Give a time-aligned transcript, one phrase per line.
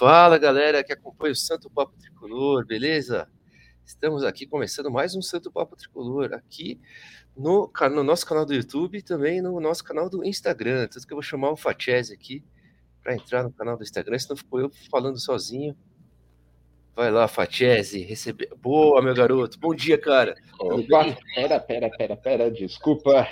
[0.00, 3.28] Fala galera que acompanha o Santo Papo Tricolor, beleza?
[3.84, 6.80] Estamos aqui começando mais um Santo Papo Tricolor aqui
[7.36, 10.88] no, no nosso canal do YouTube e também no nosso canal do Instagram.
[10.88, 12.42] Tanto que eu vou chamar o Fachese aqui
[13.02, 15.76] para entrar no canal do Instagram, senão ficou eu falando sozinho.
[16.96, 18.48] Vai lá, Fachese, receber.
[18.56, 19.60] Boa, meu garoto.
[19.60, 20.34] Bom dia, cara.
[20.58, 23.28] Opa, pera, pera, pera, pera, desculpa.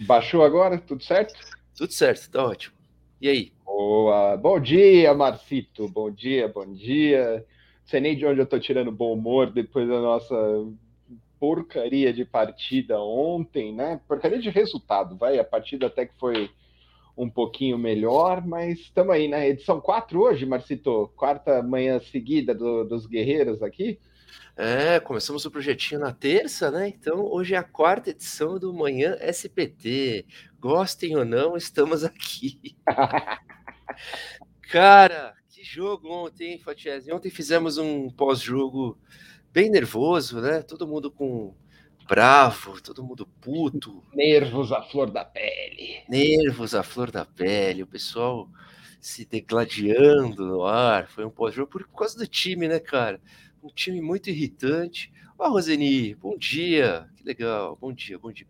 [0.00, 0.78] Baixou agora?
[0.78, 1.32] Tudo certo?
[1.74, 2.76] Tudo certo, tá ótimo.
[3.18, 3.57] E aí?
[3.78, 4.36] Boa.
[4.36, 5.88] Bom dia, Marcito.
[5.88, 7.34] Bom dia, bom dia.
[7.36, 10.34] Não sei nem de onde eu tô tirando bom humor depois da nossa
[11.38, 14.00] porcaria de partida ontem, né?
[14.08, 15.38] Porcaria de resultado, vai.
[15.38, 16.50] A partida até que foi
[17.16, 19.48] um pouquinho melhor, mas estamos aí né?
[19.48, 21.12] edição 4 hoje, Marcito.
[21.14, 24.00] Quarta manhã seguida do, dos guerreiros aqui.
[24.56, 26.88] É, começamos o projetinho na terça, né?
[26.88, 30.26] Então hoje é a quarta edição do Manhã SPT.
[30.58, 32.74] Gostem ou não, estamos aqui.
[34.70, 37.12] Cara, que jogo ontem, hein, Fatiese?
[37.12, 38.98] Ontem fizemos um pós-jogo
[39.52, 40.62] bem nervoso, né?
[40.62, 41.54] Todo mundo com
[42.06, 44.02] bravo, todo mundo puto.
[44.14, 46.02] Nervos à flor da pele.
[46.08, 47.82] Nervos à flor da pele.
[47.82, 48.48] O pessoal
[49.00, 51.08] se degladiando no ar.
[51.08, 53.20] Foi um pós-jogo por causa do time, né, cara?
[53.62, 55.12] um time muito irritante.
[55.38, 58.46] Ó, oh, Roseni, bom dia, que legal, bom dia, bom dia.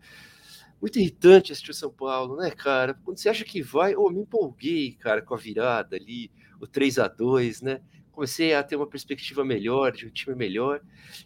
[0.80, 2.94] Muito irritante assistir o São Paulo, né, cara?
[3.04, 6.98] Quando você acha que vai, oh, me empolguei, cara, com a virada ali, o 3
[6.98, 7.80] a 2 né?
[8.12, 10.80] Comecei a ter uma perspectiva melhor, de um time melhor.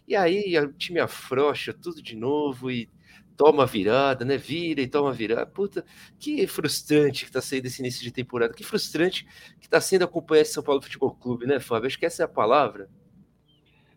[0.07, 2.89] E aí o time afrouxa tudo de novo e
[3.35, 4.37] toma virada, né?
[4.37, 5.45] Vira e toma virada.
[5.45, 5.85] Puta,
[6.19, 8.53] que frustrante que tá sendo esse início de temporada.
[8.53, 9.25] Que frustrante
[9.59, 11.87] que tá sendo acompanhar esse São Paulo Futebol Clube, né, Fábio?
[11.87, 12.89] Acho que essa é a palavra.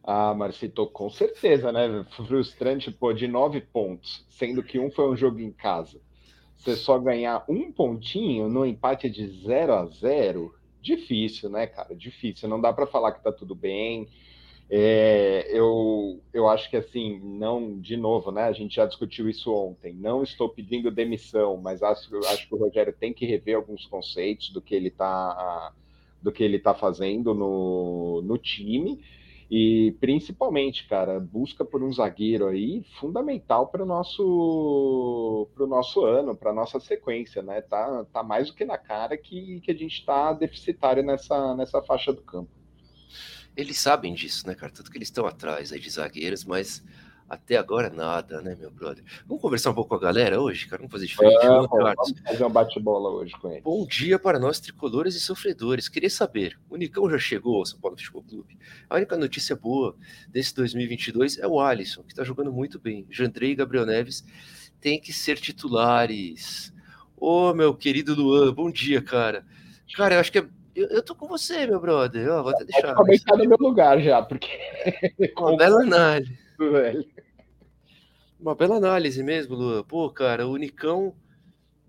[0.06, 2.06] Ah, Marcito, com certeza, né?
[2.26, 6.00] Frustrante, pô, de nove pontos, sendo que um foi um jogo em casa.
[6.56, 11.94] Você só ganhar um pontinho no empate de 0 a 0 difícil, né, cara?
[11.94, 12.48] Difícil.
[12.48, 14.08] Não dá para falar que tá tudo bem.
[14.70, 18.44] É, eu, eu acho que assim, não, de novo, né?
[18.44, 19.92] A gente já discutiu isso ontem.
[19.92, 24.50] Não estou pedindo demissão, mas acho, acho que o Rogério tem que rever alguns conceitos
[24.50, 25.72] do que ele tá,
[26.22, 29.00] do que ele tá fazendo no, no time.
[29.48, 36.36] E principalmente, cara, busca por um zagueiro aí fundamental para o nosso, pro nosso ano,
[36.36, 37.60] para nossa sequência, né?
[37.60, 41.80] Tá, tá mais do que na cara que, que a gente está deficitário nessa, nessa
[41.80, 42.50] faixa do campo.
[43.56, 44.72] Eles sabem disso, né, cara?
[44.72, 46.82] Tanto que eles estão atrás aí de zagueiros, mas
[47.28, 49.02] até agora nada, né, meu brother?
[49.26, 50.78] Vamos conversar um pouco com a galera hoje, cara?
[50.78, 51.44] Vamos fazer diferente.
[51.44, 53.62] É, vamos, vamos fazer um bate-bola hoje com eles.
[53.62, 55.88] Bom dia para nós, tricolores e sofredores.
[55.88, 58.58] Queria saber, o Nicão já chegou ao São Paulo Futebol Clube?
[58.88, 59.96] A única notícia boa
[60.28, 63.06] desse 2022 é o Alisson, que está jogando muito bem.
[63.10, 64.24] Jandrei e Gabriel Neves
[64.80, 66.72] têm que ser titulares.
[67.16, 69.44] Ô, meu querido Luan, bom dia, cara.
[69.96, 72.26] Cara, eu acho que é eu, eu, tô com você, meu brother.
[72.26, 72.94] Eu vou até deixar.
[72.94, 74.50] Pode começar no meu lugar já, porque.
[75.38, 77.06] Uma bela análise velho.
[78.38, 79.82] Uma bela análise mesmo, Lua.
[79.82, 81.16] Pô, cara, o Nicão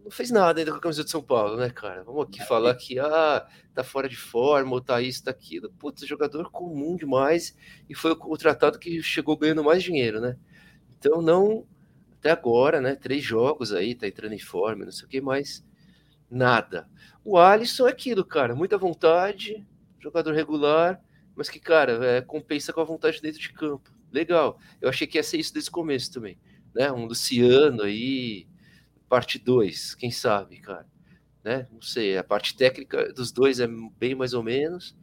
[0.02, 2.04] não fez nada ainda com a camisa de São Paulo, né, cara?
[2.04, 5.70] Vamos aqui falar que ah, tá fora de forma, ou tá isso, tá aquilo.
[5.74, 7.54] Putz, jogador comum demais
[7.90, 10.38] e foi o tratado que chegou ganhando mais dinheiro, né?
[10.98, 11.68] Então, não,
[12.18, 12.96] até agora, né?
[12.96, 15.66] Três jogos aí, tá entrando em forma, não sei o que mais.
[16.32, 16.88] Nada.
[17.26, 19.68] O Alisson é aquilo, cara, muita vontade,
[20.00, 21.02] jogador regular,
[21.36, 24.60] mas que, cara, é, compensa com a vontade dentro de campo legal.
[24.82, 26.38] Eu achei que ia ser isso desde o começo também.
[26.74, 26.92] Né?
[26.92, 28.48] Um Luciano aí,
[29.08, 30.86] parte 2, quem sabe, cara.
[31.44, 31.68] Né?
[31.72, 33.68] Não sei, a parte técnica dos dois é
[33.98, 34.96] bem mais ou menos.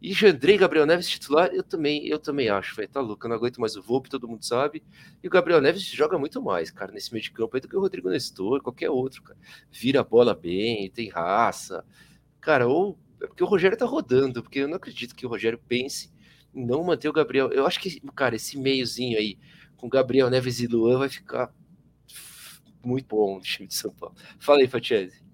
[0.00, 2.88] E Jandrei Gabriel Neves titular, eu também, eu também acho, velho.
[2.88, 4.82] Tá louco, eu não aguento mais o Volpe, todo mundo sabe.
[5.22, 7.76] E o Gabriel Neves joga muito mais, cara, nesse meio de campo aí do que
[7.76, 9.38] o Rodrigo Nestor, qualquer outro, cara.
[9.70, 11.84] Vira a bola bem, tem raça.
[12.40, 15.60] Cara, ou é porque o Rogério tá rodando, porque eu não acredito que o Rogério
[15.66, 16.12] pense
[16.58, 17.50] não manter o Gabriel.
[17.50, 19.38] Eu acho que, cara, esse meiozinho aí
[19.76, 21.52] com Gabriel Neves e Luan vai ficar
[22.84, 24.14] muito bom no time de São Paulo.
[24.38, 25.26] Fala aí, Fatiese.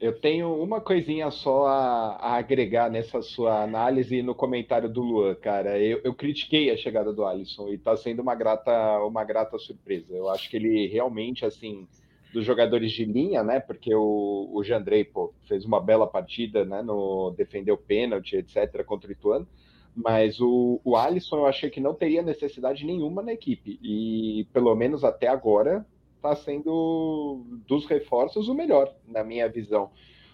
[0.00, 5.34] Eu tenho uma coisinha só a, a, agregar nessa sua análise no comentário do Luan,
[5.34, 5.78] cara.
[5.78, 8.72] Eu, eu critiquei a chegada do Alisson e está sendo uma grata,
[9.04, 10.14] uma grata surpresa.
[10.14, 11.86] Eu acho que ele realmente, assim,
[12.32, 13.60] dos jogadores de linha, né?
[13.60, 16.80] Porque o, o Jandrei, pô, fez uma bela partida, né?
[16.80, 18.82] No defendeu pênalti, etc.
[18.86, 19.46] contra o Ituano
[19.94, 23.78] mas o, o Alisson eu achei que não teria necessidade nenhuma na equipe.
[23.82, 29.90] E pelo menos até agora está sendo dos reforços o melhor, na minha visão.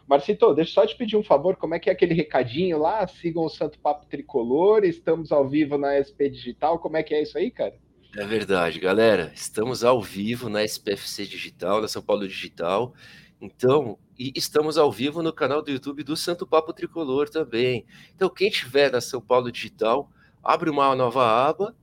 [0.06, 3.06] Marcito, deixa só te pedir um favor, como é que é aquele recadinho lá?
[3.08, 7.22] Sigam o Santo Papo Tricolor, estamos ao vivo na SP Digital, como é que é
[7.22, 7.74] isso aí, cara?
[8.16, 9.32] É verdade, galera.
[9.34, 12.94] Estamos ao vivo na SPFC Digital, na São Paulo Digital.
[13.40, 17.84] Então, E estamos ao vivo no canal do YouTube do Santo Papo Tricolor também.
[18.14, 20.10] Então, quem tiver na São Paulo Digital,
[20.42, 21.74] abre uma nova aba,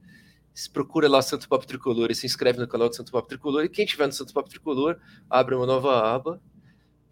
[0.72, 3.66] procura lá Santo Papo Tricolor e se inscreve no canal do Santo Papo Tricolor.
[3.66, 4.98] E quem tiver no Santo Papo Tricolor,
[5.30, 6.42] abre uma nova aba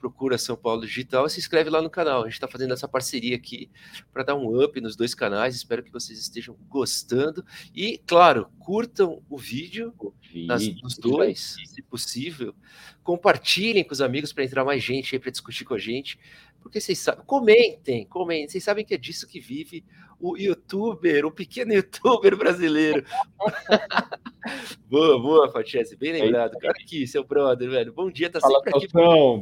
[0.01, 2.21] procura São Paulo Digital e se inscreve lá no canal.
[2.21, 3.69] A gente está fazendo essa parceria aqui
[4.11, 5.55] para dar um up nos dois canais.
[5.55, 7.45] Espero que vocês estejam gostando.
[7.73, 12.55] E, claro, curtam o vídeo, o vídeo nas, nos dois, se possível.
[13.03, 16.17] Compartilhem com os amigos para entrar mais gente aí para discutir com a gente.
[16.61, 18.47] Porque vocês sabem, comentem, comentem.
[18.47, 19.83] Vocês sabem que é disso que vive
[20.19, 23.03] o youtuber, o pequeno youtuber brasileiro.
[24.87, 26.57] boa, boa, Fatiese, bem lembrado.
[26.59, 27.91] Cara, aqui, seu brother, velho.
[27.91, 28.87] Bom dia, tá Fala, sempre aqui.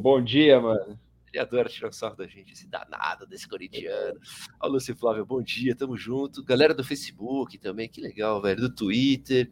[0.01, 0.97] Bom dia, mano.
[1.31, 4.19] Ele adora tirar sarro da gente, esse danado desse corintiano.
[4.59, 6.43] Ó, Lúcio Flávio, bom dia, tamo junto.
[6.43, 8.61] Galera do Facebook também, que legal, velho.
[8.61, 9.49] Do Twitter.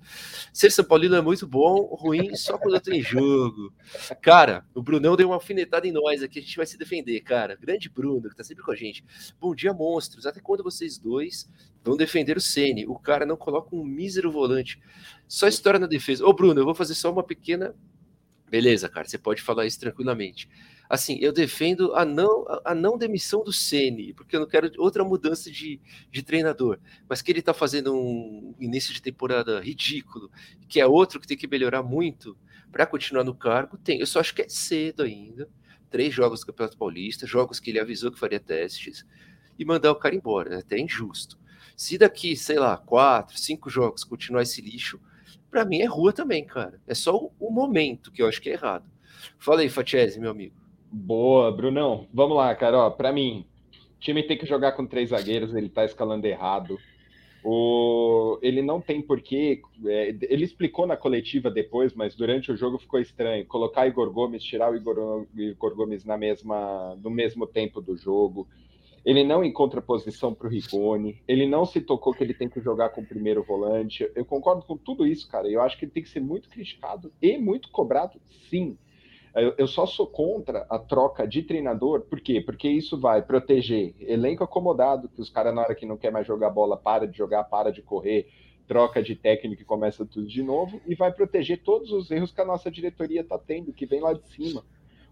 [0.52, 3.72] Ser São Paulino é muito bom, ruim só quando tem jogo.
[4.22, 7.56] Cara, o Brunão deu uma alfinetada em nós aqui, a gente vai se defender, cara.
[7.56, 9.06] Grande Bruno, que tá sempre com a gente.
[9.40, 10.26] Bom dia, monstros.
[10.26, 11.48] Até quando vocês dois
[11.84, 12.88] vão defender o Sene?
[12.88, 14.82] O cara não coloca um mísero volante.
[15.28, 16.26] Só história na defesa.
[16.26, 17.76] Ô, Bruno, eu vou fazer só uma pequena.
[18.50, 20.50] Beleza, cara, você pode falar isso tranquilamente
[20.90, 25.04] assim, eu defendo a não, a não demissão do Ceni, porque eu não quero outra
[25.04, 25.80] mudança de,
[26.12, 26.80] de treinador.
[27.08, 30.32] Mas que ele está fazendo um início de temporada ridículo,
[30.68, 32.38] que é outro que tem que melhorar muito
[32.72, 34.00] para continuar no cargo, tem.
[34.00, 35.50] Eu só acho que é cedo ainda.
[35.90, 39.06] Três jogos do Campeonato Paulista, jogos que ele avisou que faria testes,
[39.58, 40.56] e mandar o cara embora.
[40.56, 41.40] É até injusto.
[41.76, 45.00] Se daqui, sei lá, quatro, cinco jogos continuar esse lixo,
[45.50, 46.82] para mim é rua também, cara.
[46.86, 48.86] É só o, o momento que eu acho que é errado.
[49.38, 50.56] Fala aí, Fatiese, meu amigo.
[50.92, 52.08] Boa, Brunão.
[52.14, 52.90] Vamos lá, cara.
[52.92, 53.46] Para mim,
[53.98, 56.78] o time tem que jogar com três zagueiros, ele tá escalando errado.
[57.44, 58.40] O...
[58.42, 59.62] Ele não tem porquê.
[59.86, 63.46] É, ele explicou na coletiva depois, mas durante o jogo ficou estranho.
[63.46, 68.48] Colocar Igor Gomes, tirar o Igor, Igor Gomes na mesma, no mesmo tempo do jogo.
[69.06, 71.22] Ele não encontra posição para o Rigoni.
[71.28, 74.10] Ele não se tocou que ele tem que jogar com o primeiro volante.
[74.14, 75.48] Eu concordo com tudo isso, cara.
[75.48, 78.20] Eu acho que ele tem que ser muito criticado e muito cobrado,
[78.50, 78.78] sim.
[79.58, 82.42] Eu, só sou contra a troca de treinador, por quê?
[82.42, 86.26] Porque isso vai proteger elenco acomodado, que os caras, na hora que não quer mais
[86.26, 88.28] jogar bola, para de jogar, para de correr,
[88.68, 92.42] troca de técnico e começa tudo de novo, e vai proteger todos os erros que
[92.42, 94.64] a nossa diretoria está tendo, que vem lá de cima.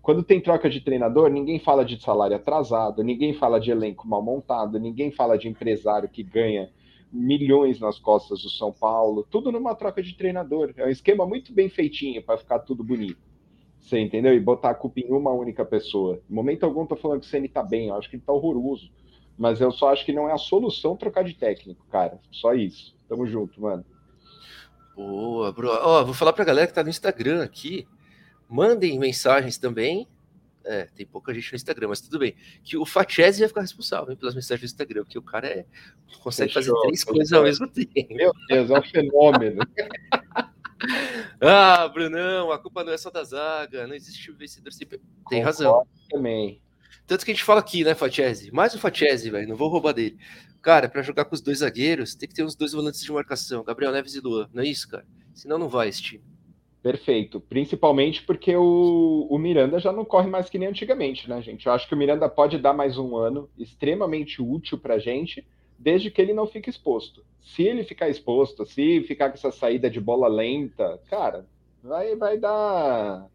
[0.02, 4.24] Quando tem troca de treinador, ninguém fala de salário atrasado, ninguém fala de elenco mal
[4.24, 6.72] montado, ninguém fala de empresário que ganha
[7.12, 10.74] milhões nas costas do São Paulo, tudo numa troca de treinador.
[10.78, 13.35] É um esquema muito bem feitinho para ficar tudo bonito.
[13.86, 14.34] Você entendeu?
[14.34, 16.20] E botar a culpa em uma única pessoa.
[16.28, 18.34] Em momento algum, tô falando que o Ceni tá bem, eu acho que ele tá
[18.34, 18.92] horroroso.
[19.38, 22.20] Mas eu só acho que não é a solução trocar de técnico, cara.
[22.32, 22.96] Só isso.
[23.08, 23.86] Tamo junto, mano.
[24.96, 25.70] Boa, bro.
[25.70, 27.88] Ó, vou falar pra galera que tá no Instagram aqui.
[28.50, 30.08] Mandem mensagens também.
[30.64, 32.34] É, tem pouca gente no Instagram, mas tudo bem.
[32.64, 35.66] Que o Fatese vai ficar responsável hein, pelas mensagens do Instagram, porque o cara é,
[36.24, 38.16] consegue Fechou, fazer três coisas ao mesmo tempo.
[38.16, 39.62] Meu Deus, é um fenômeno.
[41.48, 45.00] Ah, Brunão, a culpa não é só da zaga, não existe o vencedor sempre.
[45.30, 45.86] Tem razão.
[46.10, 46.62] Também.
[47.06, 48.52] Tanto que a gente fala aqui, né, Fatiese?
[48.52, 50.18] Mais o Fatiese, velho, não vou roubar dele.
[50.62, 53.64] Cara, para jogar com os dois zagueiros, tem que ter uns dois volantes de marcação,
[53.64, 55.06] Gabriel Neves e Luan, não é isso, cara?
[55.34, 56.24] Senão não vai esse time.
[56.82, 57.40] Perfeito.
[57.40, 61.66] Principalmente porque o, o Miranda já não corre mais que nem antigamente, né, gente?
[61.66, 65.46] Eu acho que o Miranda pode dar mais um ano extremamente útil pra gente
[65.78, 67.24] desde que ele não fique exposto.
[67.42, 71.46] Se ele ficar exposto, se ficar com essa saída de bola lenta, cara,
[71.84, 73.28] vai, vai dar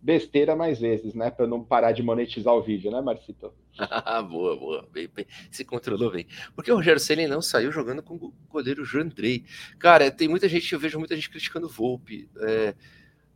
[0.00, 1.30] besteira mais vezes, né?
[1.30, 3.52] Para não parar de monetizar o vídeo, né, Marcito?
[4.28, 4.88] boa, boa.
[4.92, 5.26] Bem, bem.
[5.50, 6.26] Se controlou bem.
[6.54, 9.44] Porque o Rogério Ceni não saiu jogando com o goleiro Jandrei.
[9.78, 12.28] Cara, tem muita gente, eu vejo muita gente criticando o Volpe.
[12.40, 12.74] É,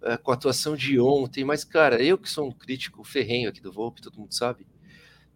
[0.04, 3.60] é, com a atuação de ontem, mas, cara, eu que sou um crítico ferrenho aqui
[3.60, 4.66] do Volpe, todo mundo sabe,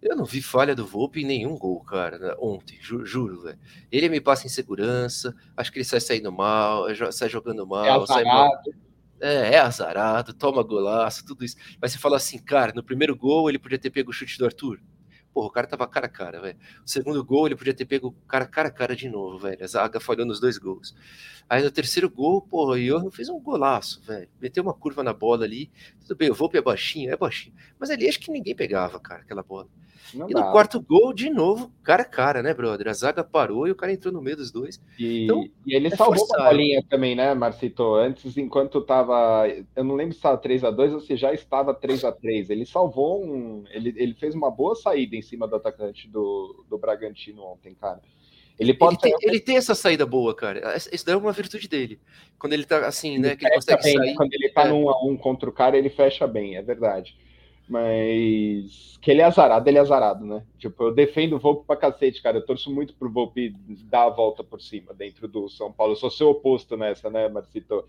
[0.07, 2.35] eu não vi falha do Volpe em nenhum gol, cara, né?
[2.39, 3.59] ontem, ju juro, velho.
[3.91, 8.07] Ele me passa insegurança, acho que ele sai saindo mal, sai jogando é mal, é
[8.07, 8.51] sai mal.
[9.21, 11.57] É, é azarado, toma golaço, tudo isso.
[11.81, 14.45] Mas você fala assim, cara, no primeiro gol ele podia ter pego o chute do
[14.45, 14.81] Arthur.
[15.33, 16.59] Porra, o cara tava cara a cara, velho.
[16.85, 19.63] O segundo gol ele podia ter pego o cara cara a cara de novo, velho.
[19.63, 20.95] A zaga falhou nos dois gols.
[21.49, 24.29] Aí no terceiro gol, porra, o Johan fez um golaço, velho.
[24.41, 25.71] Meteu uma curva na bola ali.
[26.01, 27.55] Tudo bem, o Volpe é baixinho, é baixinho.
[27.79, 29.69] Mas ali acho que ninguém pegava, cara, aquela bola.
[30.15, 30.45] Não e dá.
[30.45, 32.89] no quarto gol, de novo, cara a cara, né, brother?
[32.89, 34.81] A zaga parou e o cara entrou no meio dos dois.
[34.99, 36.43] E, então, e ele é salvou forçado.
[36.43, 37.95] uma bolinha também, né, Marcito?
[37.95, 39.47] Antes, enquanto tava.
[39.75, 42.51] Eu não lembro se estava 3x2 ou se já estava 3x3.
[42.51, 43.65] Ele salvou um.
[43.71, 48.01] Ele, ele fez uma boa saída em cima do atacante do, do Bragantino ontem, cara.
[48.59, 50.77] Ele, pode ele, tem, ele tem essa saída boa, cara.
[50.77, 52.01] Isso daí é uma virtude dele.
[52.39, 53.37] Quando ele tá assim, ele né?
[53.37, 53.97] Que ele consegue bem.
[53.97, 54.15] sair.
[54.15, 54.69] Quando ele tá é.
[54.69, 57.17] num a um contra o cara, ele fecha bem, é verdade.
[57.69, 60.45] Mas que ele é azarado, ele é azarado, né?
[60.57, 62.39] Tipo, eu defendo o Volpe pra cacete, cara.
[62.39, 63.51] Eu torço muito pro Volpe
[63.85, 65.93] dar a volta por cima dentro do São Paulo.
[65.93, 67.85] Eu sou seu oposto nessa, né, Marcito?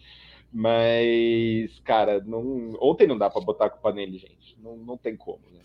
[0.52, 2.76] Mas, cara, não...
[2.82, 4.58] ontem não dá para botar a culpa nele, gente.
[4.60, 5.62] Não, não tem como, né?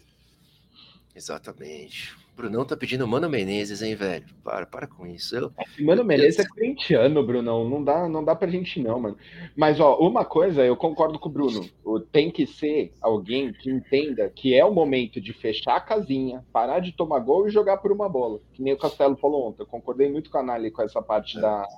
[1.14, 2.16] Exatamente.
[2.35, 4.25] Brunão tá pedindo Mano Menezes, hein, velho?
[4.42, 5.37] Para, para com isso.
[5.37, 7.69] Eu, Mano Menezes é corintiano, Brunão.
[7.69, 9.19] Não dá, não dá pra gente não, mano.
[9.54, 11.69] Mas, ó, uma coisa, eu concordo com o Bruno.
[12.11, 16.81] Tem que ser alguém que entenda que é o momento de fechar a casinha, parar
[16.81, 18.40] de tomar gol e jogar por uma bola.
[18.54, 19.62] Que nem o Castelo falou ontem.
[19.62, 21.40] Eu concordei muito com a análise, com essa parte é.
[21.42, 21.69] da,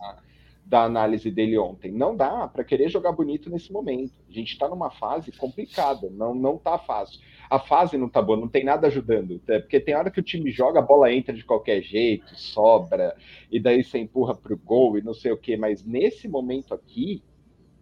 [0.65, 1.93] da análise dele ontem.
[1.93, 4.13] Não dá para querer jogar bonito nesse momento.
[4.29, 7.21] A gente está numa fase complicada, não, não tá fácil
[7.55, 9.41] a fase não tá boa, não tem nada ajudando.
[9.49, 13.17] É porque tem hora que o time joga, a bola entra de qualquer jeito, sobra,
[13.51, 15.57] e daí você empurra pro gol e não sei o que.
[15.57, 17.23] Mas nesse momento aqui,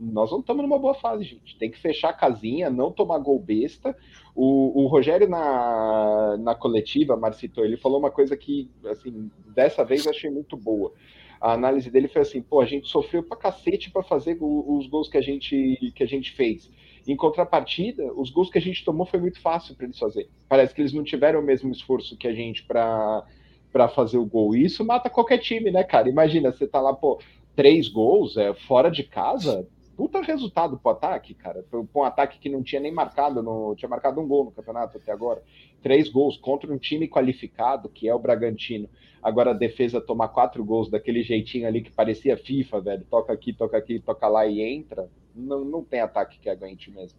[0.02, 1.56] nós não estamos numa boa fase, gente.
[1.56, 3.96] Tem que fechar a casinha, não tomar gol besta.
[4.34, 10.04] O, o Rogério, na, na coletiva, Marcito, ele falou uma coisa que, assim, dessa vez
[10.04, 10.92] eu achei muito boa.
[11.40, 15.08] A análise dele foi assim: pô, a gente sofreu pra cacete para fazer os gols
[15.08, 16.70] que a gente, que a gente fez
[17.06, 20.28] em contrapartida, os gols que a gente tomou foi muito fácil para eles fazer.
[20.48, 23.24] Parece que eles não tiveram o mesmo esforço que a gente para
[23.72, 24.54] para fazer o gol.
[24.54, 26.06] E isso mata qualquer time, né, cara?
[26.06, 27.18] Imagina, você tá lá, pô,
[27.56, 29.66] três gols é, fora de casa,
[30.02, 31.64] puta resultado pro ataque, cara.
[31.70, 34.96] Pra um ataque que não tinha nem marcado, no, tinha marcado um gol no campeonato
[34.96, 35.40] até agora.
[35.80, 38.88] Três gols contra um time qualificado, que é o Bragantino.
[39.22, 43.06] Agora a defesa tomar quatro gols daquele jeitinho ali que parecia FIFA, velho.
[43.08, 47.18] Toca aqui, toca aqui, toca lá e entra não, não tem ataque que aguente mesmo.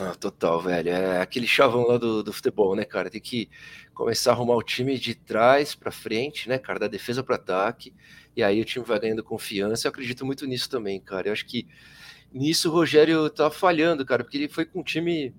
[0.00, 0.90] Ah, total, velho.
[0.90, 3.10] É aquele chavão lá do, do futebol, né, cara?
[3.10, 3.48] Tem que
[3.94, 6.80] começar a arrumar o time de trás para frente, né, cara?
[6.80, 7.94] Da defesa para ataque.
[8.36, 9.86] E aí o time vai ganhando confiança.
[9.86, 11.28] Eu acredito muito nisso também, cara.
[11.28, 11.66] Eu acho que
[12.32, 15.34] nisso o Rogério tá falhando, cara, porque ele foi com um time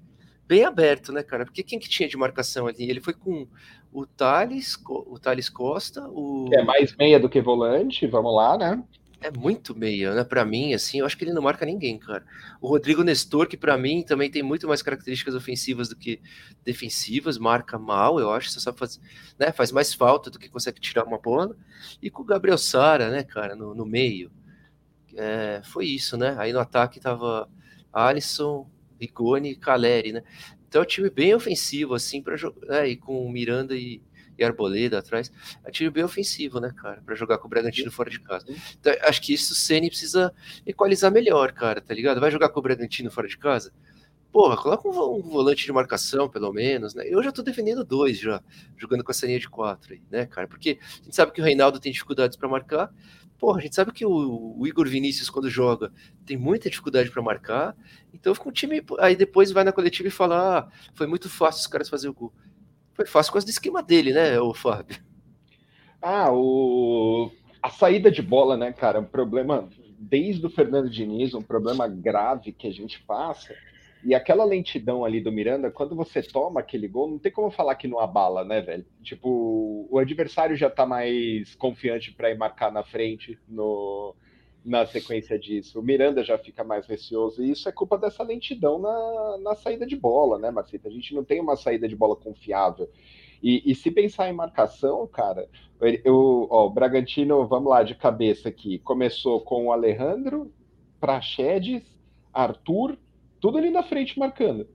[0.48, 1.46] bem aberto, né, cara?
[1.46, 2.90] Porque quem que tinha de marcação ali?
[2.90, 3.48] Ele foi com
[3.92, 6.50] o Thales, o Thales Costa, o.
[6.54, 8.84] É mais meia do que volante, vamos lá, né?
[9.20, 10.24] É muito meia, né?
[10.24, 12.26] Para mim, assim, eu acho que ele não marca ninguém, cara.
[12.62, 16.22] O Rodrigo Nestor, que para mim também tem muito mais características ofensivas do que
[16.64, 19.00] defensivas, marca mal, eu acho, você sabe fazer,
[19.40, 19.52] né?
[19.52, 21.56] Faz mais falta do que consegue tirar uma bola.
[22.02, 24.32] E com o Gabriel Sara, né, cara, no, no meio.
[25.16, 26.36] É, foi isso, né?
[26.38, 27.50] Aí no ataque tava
[27.92, 28.70] Alisson,
[29.00, 30.24] Rigoni e Caleri, né?
[30.68, 32.90] Então é um time bem ofensivo, assim, para jogar, né?
[32.90, 34.02] E com Miranda e,
[34.38, 35.32] e Arboleda atrás.
[35.64, 37.02] É um time bem ofensivo, né, cara?
[37.06, 38.46] Para jogar com o Bragantino fora de casa.
[38.80, 40.34] Então, acho que isso o Ceni precisa
[40.66, 42.20] equalizar melhor, cara, tá ligado?
[42.20, 43.72] Vai jogar com o Bragantino fora de casa?
[44.32, 47.04] Porra, coloca um, volante de marcação, pelo menos, né?
[47.08, 48.42] Eu já tô defendendo dois já,
[48.76, 50.48] jogando com essa linha de quatro aí, né, cara?
[50.48, 52.94] Porque a gente sabe que o Reinaldo tem dificuldades para marcar.
[53.40, 55.92] Porra, a gente sabe que o, o, Igor Vinícius, quando joga,
[56.26, 57.76] tem muita dificuldade para marcar.
[58.14, 58.84] Então fica um time.
[59.00, 62.14] Aí depois vai na coletiva e fala: ah, foi muito fácil os caras fazer o
[62.14, 62.34] gol.
[62.98, 64.98] Foi fácil com do esquema dele, né, o Fábio?
[66.02, 67.32] Ah, o...
[67.62, 69.00] a saída de bola, né, cara?
[69.00, 73.54] Um problema desde o Fernando Diniz, um problema grave que a gente passa.
[74.04, 77.76] E aquela lentidão ali do Miranda, quando você toma aquele gol, não tem como falar
[77.76, 78.86] que não abala, né, velho?
[79.04, 84.16] Tipo, o adversário já tá mais confiante para ir marcar na frente no,
[84.68, 85.80] na sequência disso.
[85.80, 89.86] O Miranda já fica mais receoso, e isso é culpa dessa lentidão na, na saída
[89.88, 90.90] de bola, né, Marcita?
[90.90, 92.90] A gente não tem uma saída de bola confiável.
[93.42, 95.48] E, e se pensar em marcação, cara,
[96.04, 100.52] eu, ó, o Bragantino, vamos lá, de cabeça aqui, começou com o Alejandro,
[101.00, 101.84] Praxedes,
[102.34, 102.98] Arthur,
[103.40, 104.68] tudo ali na frente marcando.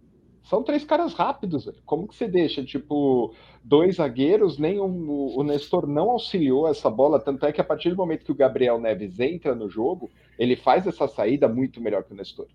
[0.44, 1.78] São três caras rápidos, velho.
[1.87, 7.20] Como que você deixa, tipo, dois zagueiros, nem um, o Nestor não auxiliou essa bola,
[7.20, 10.56] tanto é que a partir do momento que o Gabriel Neves entra no jogo, ele
[10.56, 12.46] faz essa saída muito melhor que o Nestor.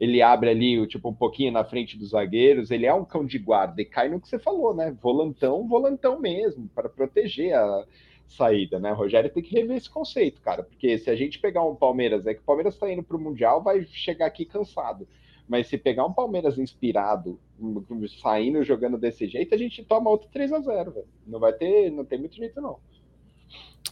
[0.00, 3.38] Ele abre ali, tipo, um pouquinho na frente dos zagueiros, ele é um cão de
[3.38, 4.96] guarda e cai no que você falou, né?
[5.00, 7.84] Volantão, volantão mesmo, para proteger a
[8.26, 8.92] saída, né?
[8.92, 12.26] O Rogério tem que rever esse conceito, cara, porque se a gente pegar um Palmeiras,
[12.26, 15.06] é que o Palmeiras está indo para o Mundial, vai chegar aqui cansado.
[15.48, 17.38] Mas se pegar um Palmeiras inspirado,
[18.20, 21.06] saindo jogando desse jeito, a gente toma outro 3 a 0 velho.
[21.26, 22.78] Não vai ter, não tem muito jeito não.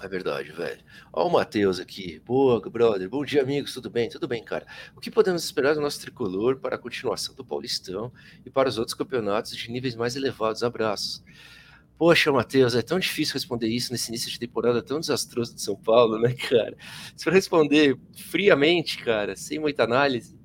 [0.03, 0.81] É verdade, velho.
[1.13, 2.21] Ó o Matheus aqui.
[2.21, 3.09] Boa, brother.
[3.09, 3.75] Bom dia, amigos.
[3.75, 4.09] Tudo bem?
[4.09, 4.67] Tudo bem, cara.
[4.97, 8.11] O que podemos esperar do nosso tricolor para a continuação do Paulistão
[8.47, 10.63] e para os outros campeonatos de níveis mais elevados?
[10.63, 11.23] Abraços.
[11.99, 15.77] Poxa, Matheus, é tão difícil responder isso nesse início de temporada tão desastroso de São
[15.77, 16.75] Paulo, né, cara?
[17.15, 20.40] Se for responder friamente, cara, sem muita análise,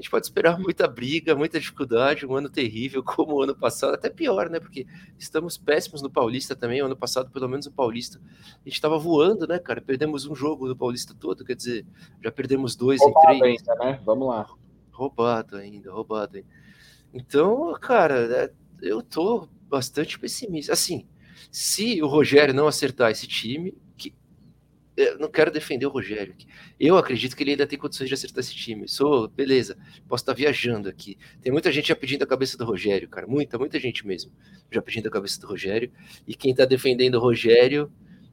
[0.00, 3.92] a gente pode esperar muita briga, muita dificuldade, um ano terrível como o ano passado,
[3.92, 4.58] até pior, né?
[4.58, 4.86] Porque
[5.18, 6.80] estamos péssimos no Paulista também.
[6.80, 9.82] O ano passado, pelo menos o Paulista, a gente estava voando, né, cara?
[9.82, 11.84] Perdemos um jogo no Paulista todo, quer dizer,
[12.24, 13.68] já perdemos dois roubado em três.
[13.68, 14.00] Ainda, né?
[14.02, 14.46] Vamos lá.
[14.90, 16.48] Roubado ainda, roubado ainda.
[17.12, 20.72] Então, cara, é, eu tô bastante pessimista.
[20.72, 21.06] Assim,
[21.52, 23.76] se o Rogério não acertar esse time,
[25.18, 26.46] não quero defender o Rogério aqui.
[26.78, 28.88] Eu acredito que ele ainda tem condições de acertar esse time.
[28.88, 29.76] Sou, beleza,
[30.08, 31.16] posso estar viajando aqui.
[31.40, 33.26] Tem muita gente já pedindo a cabeça do Rogério, cara.
[33.26, 34.32] Muita, muita gente mesmo
[34.70, 35.90] já pedindo a cabeça do Rogério.
[36.26, 37.92] E quem tá defendendo o Rogério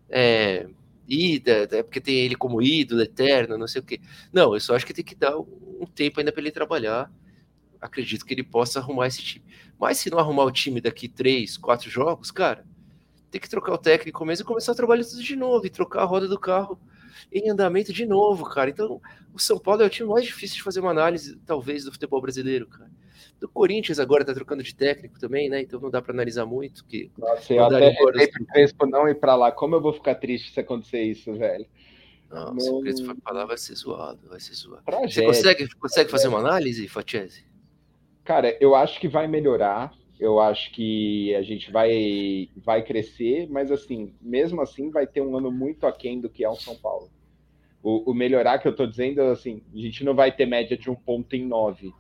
[0.10, 0.68] é.
[1.10, 4.02] Ida, é porque tem ele como ídolo eterno, não sei o quê.
[4.34, 7.10] Não, eu só acho que tem que dar um tempo ainda para ele trabalhar.
[7.80, 9.46] Acredito que ele possa arrumar esse time.
[9.80, 12.66] Mas se não arrumar o time daqui três, quatro jogos, cara,
[13.30, 16.02] tem que trocar o técnico mesmo e começar a trabalhar tudo de novo e trocar
[16.02, 16.80] a roda do carro
[17.32, 18.70] em andamento de novo, cara.
[18.70, 19.02] Então,
[19.34, 22.22] o São Paulo é o time mais difícil de fazer uma análise, talvez, do futebol
[22.22, 22.90] brasileiro, cara.
[23.40, 25.62] Do Corinthians agora tá trocando de técnico também, né?
[25.62, 26.84] Então não dá para analisar muito.
[26.86, 29.52] Que Nossa, eu até pro Crespo não ir para lá.
[29.52, 31.68] Como eu vou ficar triste se acontecer isso, velho?
[32.30, 32.60] Não, não...
[32.60, 34.84] se o Crespo for pra lá, vai ser zoado, vai ser zoado.
[34.84, 35.12] Tragédia.
[35.12, 37.46] Você consegue, consegue fazer uma análise, Fatiese?
[38.24, 43.72] Cara, eu acho que vai melhorar eu acho que a gente vai, vai crescer, mas
[43.72, 47.10] assim, mesmo assim vai ter um ano muito aquém do que é o São Paulo.
[47.84, 50.90] O, o melhorar que eu estou dizendo, assim, a gente não vai ter média de
[50.90, 51.94] um ponto em nove,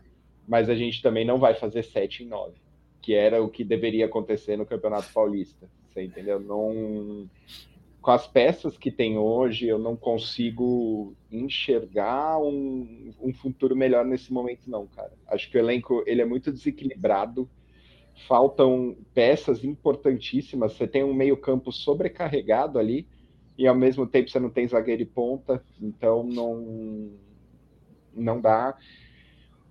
[0.47, 2.55] mas a gente também não vai fazer sete em nove,
[3.01, 5.69] que era o que deveria acontecer no Campeonato Paulista.
[5.87, 6.39] Você entendeu?
[6.39, 7.29] Não,
[8.01, 14.33] com as peças que tem hoje, eu não consigo enxergar um, um futuro melhor nesse
[14.33, 15.13] momento, não, cara.
[15.27, 17.47] Acho que o elenco ele é muito desequilibrado
[18.27, 20.73] faltam peças importantíssimas.
[20.73, 23.07] Você tem um meio-campo sobrecarregado ali,
[23.57, 27.11] e ao mesmo tempo você não tem zagueiro e ponta, então não,
[28.13, 28.77] não dá.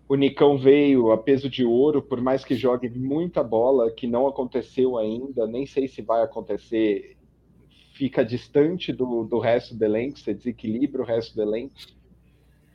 [0.09, 4.26] O Nicão veio a peso de ouro, por mais que jogue muita bola, que não
[4.26, 7.17] aconteceu ainda, nem sei se vai acontecer,
[7.95, 11.75] fica distante do, do resto do elenco, você desequilibra o resto do elenco.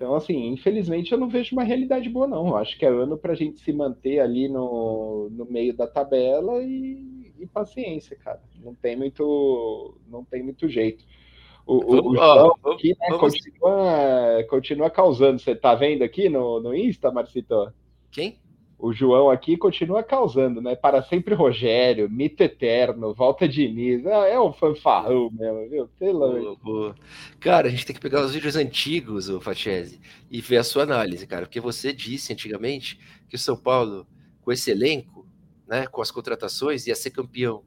[0.02, 2.48] Então, assim, infelizmente eu não vejo uma realidade boa, não.
[2.48, 5.86] Eu acho que é ano para a gente se manter ali no, no meio da
[5.86, 8.42] tabela e, e, paciência, cara.
[8.64, 11.06] Não tem muito, não tem muito jeito.
[11.68, 15.40] O, vamos, o, João ó, aqui né, continua, continua causando.
[15.40, 17.72] Você tá vendo aqui no, no Insta, Marcito?
[18.10, 18.40] Quem?
[18.82, 20.76] O João aqui continua causando, né?
[20.76, 24.04] Para sempre Rogério, mito eterno, volta Diniz.
[24.08, 25.90] Ah, é um fanfarrão mesmo, viu?
[26.00, 26.96] Pelo boa,
[27.40, 30.82] Cara, a gente tem que pegar os vídeos antigos, o Fachese, e ver a sua
[30.82, 31.46] análise, cara.
[31.46, 34.08] Porque você disse antigamente que o São Paulo,
[34.42, 35.28] com esse elenco,
[35.68, 37.64] né, com as contratações, ia ser campeão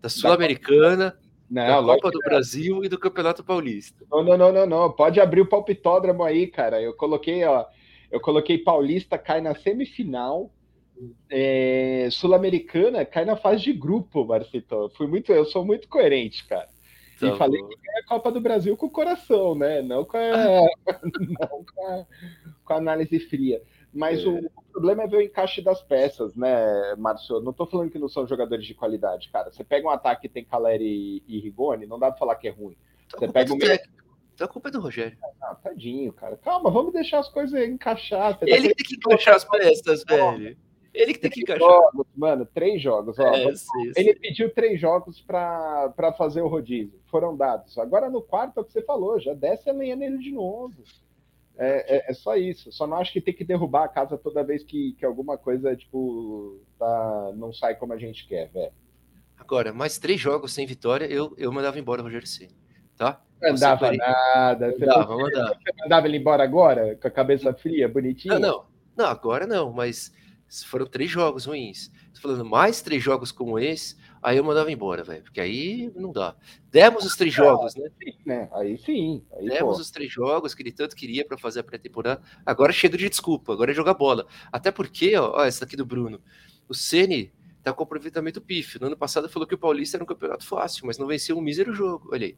[0.00, 1.14] da Sul-Americana.
[1.50, 4.02] da Copa do Brasil e do Campeonato Paulista.
[4.10, 4.92] Não, não, não, não, não.
[4.92, 6.80] Pode abrir o palpitódromo aí, cara.
[6.80, 7.66] Eu coloquei, ó,
[8.10, 10.50] eu coloquei Paulista cai na semifinal,
[11.30, 14.90] é, Sul-Americana cai na fase de grupo, Marcito.
[14.96, 16.68] Fui muito, eu sou muito coerente, cara.
[17.18, 17.36] Tá e bom.
[17.36, 19.82] falei que é a Copa do Brasil com o coração, né?
[19.82, 20.30] Não com a,
[21.40, 22.06] não com a,
[22.64, 23.62] com a análise fria.
[23.92, 24.28] Mas é.
[24.28, 27.40] o, o, problema é ver o encaixe das peças, né, Márcio?
[27.40, 29.50] Não tô falando que não são jogadores de qualidade, cara.
[29.50, 32.50] Você pega um ataque que tem Caleri e Rigoni, não dá pra falar que é
[32.50, 32.76] ruim.
[33.10, 33.78] Você pega o meio...
[34.38, 35.18] Então a culpa é do Rogério.
[35.42, 36.36] Ah, tadinho, cara.
[36.36, 38.38] Calma, vamos deixar as coisas encaixar.
[38.42, 40.56] Ele que tem que encaixar as peças, velho.
[40.94, 41.68] Ele que tem que encaixar.
[41.68, 43.18] Jogos, mano, três jogos.
[43.18, 44.20] Ó, é, sim, ele sim.
[44.20, 47.00] pediu três jogos para fazer o rodízio.
[47.10, 47.76] Foram dados.
[47.78, 50.84] Agora no quarto é o que você falou, já desce amanhã nele de novo.
[51.56, 52.70] É, é, é, só isso.
[52.70, 55.74] Só não acho que tem que derrubar a casa toda vez que, que alguma coisa,
[55.74, 58.72] tipo, tá, não sai como a gente quer, velho.
[59.36, 62.54] Agora, mais três jogos sem vitória, eu, eu mandava embora o Rogério Ceni,
[62.98, 63.22] tá?
[63.40, 64.72] Mandava nada.
[64.72, 65.54] Você mandava, não, mandava.
[65.54, 68.34] Você mandava ele embora agora, com a cabeça fria, bonitinho?
[68.34, 68.64] Não, não,
[68.96, 70.12] não, agora não, mas
[70.66, 71.90] foram três jogos ruins.
[72.14, 76.10] Tô falando mais três jogos como esse, aí eu mandava embora, velho, porque aí não
[76.10, 76.34] dá.
[76.70, 77.88] Demos os três ah, jogos, né?
[78.02, 78.48] Sim, né?
[78.52, 79.24] Aí sim.
[79.36, 79.82] Aí, Demos pô.
[79.82, 82.20] os três jogos que ele tanto queria para fazer a pré-temporada.
[82.44, 84.26] Agora chega de desculpa, agora é jogar bola.
[84.50, 86.20] Até porque, ó, ó essa daqui do Bruno.
[86.68, 87.32] O Ceni
[87.62, 88.80] tá com aproveitamento pífio.
[88.80, 91.40] No ano passado falou que o Paulista era um campeonato fácil, mas não venceu um
[91.40, 92.08] mísero jogo.
[92.12, 92.36] Olha aí.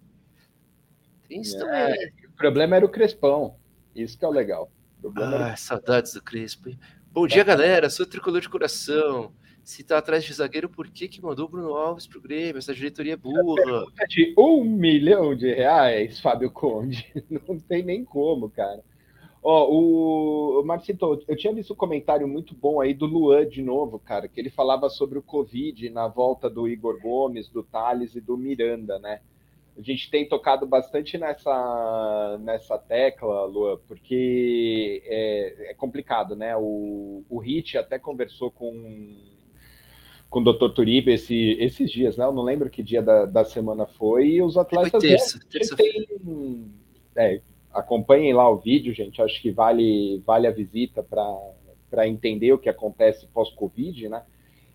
[1.30, 2.12] Isso é, também.
[2.28, 3.54] O problema era o Crespão.
[3.94, 4.70] Isso que é o legal.
[5.02, 5.56] O ah, era...
[5.56, 6.70] saudades do Crespo.
[7.12, 7.88] Bom dia, galera.
[7.88, 9.32] Sou tricolor de coração.
[9.62, 12.58] Se tá atrás de zagueiro, por que, que mandou o Bruno Alves pro Grêmio?
[12.58, 13.84] Essa diretoria é burra.
[14.08, 17.06] De um milhão de reais, Fábio Conde.
[17.30, 18.82] Não tem nem como, cara.
[19.42, 23.98] Ó, o Marcito, eu tinha visto um comentário muito bom aí do Luan de novo,
[23.98, 28.20] cara, que ele falava sobre o Covid na volta do Igor Gomes, do Thales e
[28.20, 29.20] do Miranda, né?
[29.76, 36.56] A gente tem tocado bastante nessa, nessa tecla, Lua, porque é, é complicado, né?
[36.56, 39.16] O, o Hit até conversou com,
[40.28, 40.74] com o Dr.
[40.74, 42.24] Turiba esse, esses dias, né?
[42.24, 44.90] Eu não lembro que dia da, da semana foi, e os atletas.
[44.90, 46.06] Foi terça, terça tem,
[47.16, 47.40] é,
[47.72, 49.22] acompanhem lá o vídeo, gente.
[49.22, 54.22] Acho que vale, vale a visita para entender o que acontece pós-Covid, né?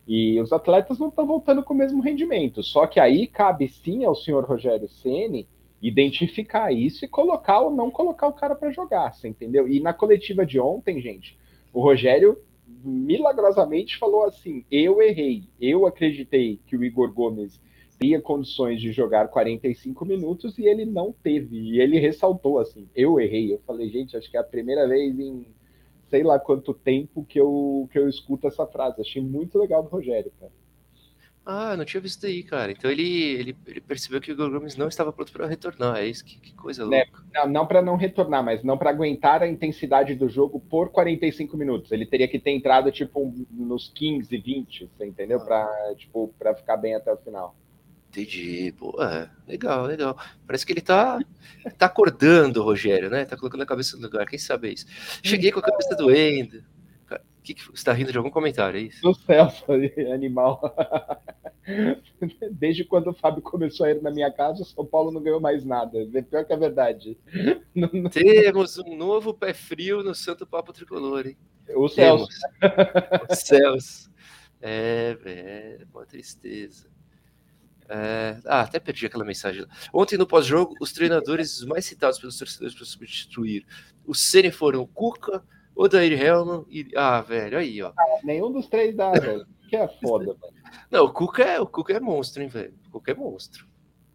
[0.07, 2.61] E os atletas não estão voltando com o mesmo rendimento.
[2.61, 5.47] Só que aí cabe sim ao senhor Rogério Ceni
[5.81, 9.67] identificar isso e colocar ou não colocar o cara para jogar, você entendeu?
[9.67, 11.37] E na coletiva de ontem, gente,
[11.73, 12.37] o Rogério
[12.83, 17.59] milagrosamente falou assim: eu errei, eu acreditei que o Igor Gomes
[17.99, 21.57] teria condições de jogar 45 minutos e ele não teve.
[21.57, 23.53] E ele ressaltou assim: eu errei.
[23.53, 25.45] Eu falei, gente, acho que é a primeira vez em
[26.15, 29.01] sei lá quanto tempo que eu, que eu escuto essa frase.
[29.01, 30.51] Achei muito legal do Rogério, cara.
[31.45, 32.71] Ah, não tinha visto aí, cara.
[32.71, 35.97] Então ele, ele, ele percebeu que o Igor Gomes não estava pronto para retornar.
[35.97, 37.23] É isso, que, que coisa é, louca.
[37.33, 41.57] Não, não para não retornar, mas não para aguentar a intensidade do jogo por 45
[41.57, 41.91] minutos.
[41.91, 45.39] Ele teria que ter entrado tipo nos 15, 20, você entendeu?
[45.41, 45.45] Ah.
[45.45, 47.53] Para tipo, para ficar bem até o final.
[48.15, 48.73] Entendi.
[48.77, 50.17] Pô, é, legal, legal.
[50.47, 51.19] Parece que ele tá,
[51.77, 53.25] tá acordando, Rogério, né?
[53.25, 54.25] Tá colocando a cabeça no lugar.
[54.25, 54.85] Quem sabe isso?
[55.21, 56.63] Cheguei com a cabeça doendo.
[57.43, 59.01] Que que, você tá rindo de algum comentário, é isso?
[59.03, 59.65] Do Celso,
[60.11, 60.59] animal.
[62.51, 65.39] Desde quando o Fábio começou a ir na minha casa, o São Paulo não ganhou
[65.39, 66.09] mais nada.
[66.13, 67.17] É pior que a verdade.
[68.11, 71.37] Temos um novo pé frio no Santo Papo Tricolor, hein?
[71.75, 72.27] O Celso.
[73.29, 74.11] o Celso.
[74.59, 76.94] É, é, uma tristeza.
[77.87, 78.37] É...
[78.45, 79.65] Ah, até perdi aquela mensagem.
[79.93, 83.65] Ontem no pós-jogo, os treinadores mais citados pelos torcedores para substituir
[84.05, 85.43] o Ceni foram o Cuca,
[85.75, 86.87] o Dair Hellman e.
[86.95, 87.91] Ah, velho, aí, ó.
[87.97, 89.45] Ah, nenhum dos três dá, velho.
[89.69, 90.55] Que é foda, velho.
[90.91, 92.73] Não, o Cuca é, o Cuca é monstro, hein, velho.
[92.87, 93.67] O Cuca é monstro.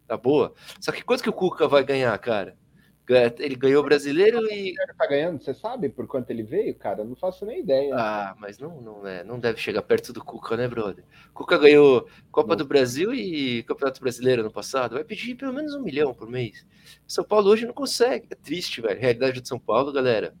[0.07, 0.53] Tá boa.
[0.79, 2.57] Só que quanto que o Cuca vai ganhar, cara?
[3.39, 4.69] Ele ganhou o brasileiro e.
[4.69, 7.03] Ele tá ganhando, você sabe por quanto ele veio, cara?
[7.03, 7.93] Não faço nem ideia.
[7.95, 11.03] Ah, mas não, não, é, não deve chegar perto do Cuca, né, brother?
[11.33, 12.57] Cuca ganhou Copa não.
[12.57, 14.95] do Brasil e Campeonato Brasileiro no passado.
[14.95, 16.65] Vai pedir pelo menos um milhão por mês.
[17.07, 18.27] São Paulo hoje não consegue.
[18.29, 18.99] É triste, velho.
[18.99, 20.33] Realidade de São Paulo, galera.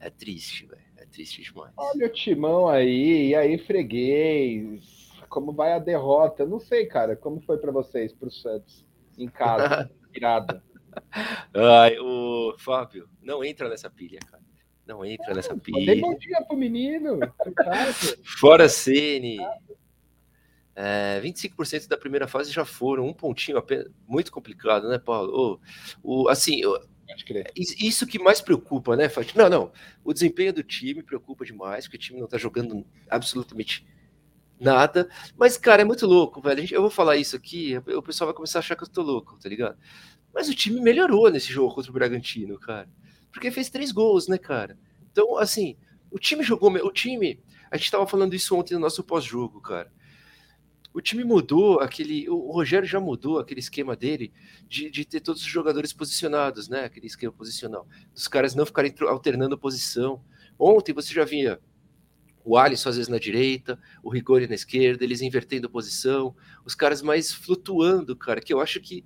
[0.00, 0.82] É triste, velho.
[0.96, 1.72] É triste demais.
[1.76, 5.12] Olha o timão aí, e aí, freguês.
[5.28, 6.46] Como vai a derrota?
[6.46, 7.16] Não sei, cara.
[7.16, 8.86] Como foi para vocês, para o Santos,
[9.18, 10.62] em casa, virada?
[11.54, 14.42] Ai, o Fábio, não entra nessa pilha, cara.
[14.86, 16.00] Não entra ah, nessa pilha.
[16.00, 17.18] Bom dia pro menino.
[18.38, 19.38] Fora Cine.
[20.76, 25.60] É, 25% da primeira fase já foram, um pontinho apenas, muito complicado, né, Paulo?
[26.02, 26.62] O, o, assim,
[27.56, 29.36] isso que mais preocupa, né, Fati?
[29.38, 29.72] Não, não.
[30.02, 33.86] O desempenho do time preocupa demais, porque o time não tá jogando absolutamente
[34.58, 35.08] nada.
[35.36, 36.66] Mas, cara, é muito louco, velho.
[36.70, 39.38] Eu vou falar isso aqui, o pessoal vai começar a achar que eu tô louco,
[39.40, 39.78] tá ligado?
[40.34, 42.88] Mas o time melhorou nesse jogo contra o Bragantino, cara.
[43.32, 44.78] Porque fez três gols, né, cara?
[45.10, 45.76] Então, assim,
[46.10, 46.70] o time jogou.
[46.70, 47.40] O time.
[47.70, 49.90] A gente tava falando isso ontem no nosso pós-jogo, cara
[50.94, 52.30] o time mudou aquele.
[52.30, 54.32] O Rogério já mudou aquele esquema dele
[54.68, 56.84] de, de ter todos os jogadores posicionados, né?
[56.84, 57.86] Aquele esquema posicional.
[58.14, 60.22] Dos caras não ficarem alternando posição.
[60.56, 61.60] Ontem você já via
[62.44, 67.02] o Alisson às vezes na direita, o Rigori na esquerda, eles invertendo posição, os caras
[67.02, 69.02] mais flutuando, cara, que eu acho que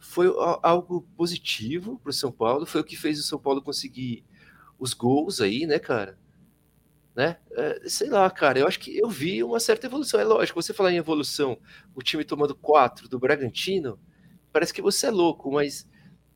[0.00, 0.26] foi
[0.62, 4.24] algo positivo para o São Paulo, foi o que fez o São Paulo conseguir
[4.78, 6.18] os gols aí, né, cara?
[7.14, 7.36] né?
[7.52, 10.20] É, sei lá, cara, eu acho que eu vi uma certa evolução.
[10.20, 11.58] É lógico, você falar em evolução,
[11.94, 13.98] o time tomando quatro do Bragantino,
[14.52, 15.88] parece que você é louco, mas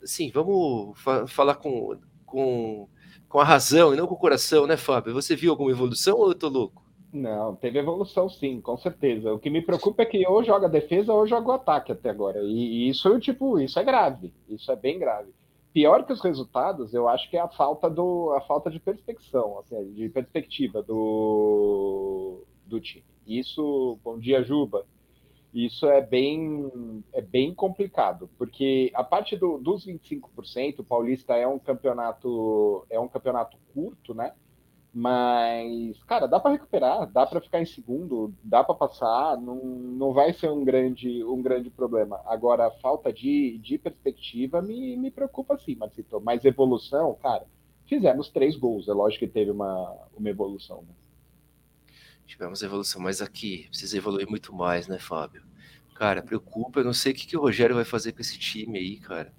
[0.02, 2.88] assim, vamos fa falar com, com,
[3.28, 5.14] com a razão e não com o coração, né, Fábio?
[5.14, 6.83] Você viu alguma evolução ou eu tô louco?
[7.14, 9.32] Não, teve evolução sim, com certeza.
[9.32, 12.40] O que me preocupa é que ou joga defesa ou joga ataque até agora.
[12.42, 14.34] E, e isso, tipo, isso é grave.
[14.48, 15.32] Isso é bem grave
[15.74, 19.58] pior que os resultados, eu acho que é a falta do a falta de perspecção,
[19.58, 23.04] assim, de perspectiva do, do time.
[23.26, 24.86] Isso, bom dia, Juba.
[25.52, 31.46] Isso é bem é bem complicado, porque a parte do, dos 25%, o Paulista é
[31.46, 34.32] um campeonato é um campeonato curto, né?
[34.96, 40.12] Mas, cara, dá para recuperar, dá para ficar em segundo, dá para passar, não, não
[40.12, 42.20] vai ser um grande, um grande problema.
[42.26, 46.20] Agora, a falta de, de perspectiva me, me preocupa sim, Marcito.
[46.20, 47.44] Mas evolução, cara,
[47.86, 50.82] fizemos três gols, é lógico que teve uma, uma evolução.
[50.82, 50.94] Né?
[52.24, 55.42] Tivemos evolução, mas aqui precisa evoluir muito mais, né, Fábio?
[55.96, 58.78] Cara, preocupa, eu não sei o que, que o Rogério vai fazer com esse time
[58.78, 59.32] aí, cara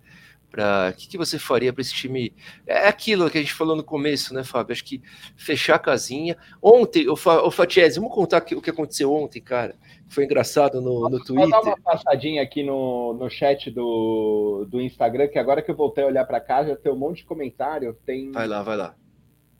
[0.55, 2.33] para o que, que você faria para esse time?
[2.65, 4.71] É aquilo que a gente falou no começo, né, Fábio?
[4.71, 5.01] Acho que
[5.35, 6.37] fechar a casinha.
[6.61, 9.75] Ontem, o, Fa, o Fatiese, vamos contar o que aconteceu ontem, cara.
[10.07, 11.49] Foi engraçado no, no Twitter.
[11.49, 15.75] Vou dar uma passadinha aqui no, no chat do, do Instagram, que agora que eu
[15.75, 17.93] voltei a olhar para cá, já tem um monte de comentário.
[18.05, 18.31] Tem...
[18.31, 18.95] Vai lá, vai lá.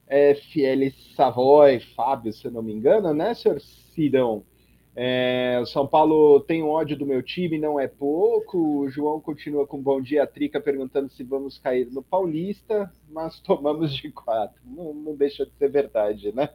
[0.08, 4.46] FL Savoy, Fábio, se não me engano, né, senhor Sidão?
[4.98, 8.80] É, o São Paulo tem ódio do meu time, não é pouco.
[8.80, 13.40] O João continua com bom dia, a Trica perguntando se vamos cair no Paulista, mas
[13.44, 14.62] tomamos de quatro.
[14.66, 16.50] Não, não deixa de ser verdade, né?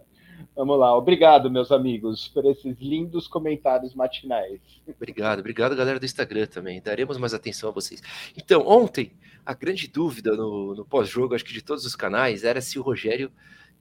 [0.56, 4.58] Vamos lá, obrigado, meus amigos, por esses lindos comentários matinais.
[4.88, 6.80] Obrigado, obrigado, galera do Instagram também.
[6.80, 8.02] Daremos mais atenção a vocês.
[8.34, 9.12] Então, ontem,
[9.44, 12.82] a grande dúvida no, no pós-jogo, acho que de todos os canais, era se o
[12.82, 13.30] Rogério